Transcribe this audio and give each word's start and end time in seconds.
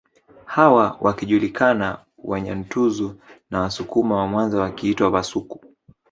Hawa 0.45 0.97
wakijulikana 1.01 2.05
Wanyantuzu 2.23 3.15
na 3.51 3.61
Wasukuma 3.61 4.15
wa 4.17 4.27
Mwanza 4.27 4.61
wakiitwa 4.61 5.11
Bhasuku 5.11 5.65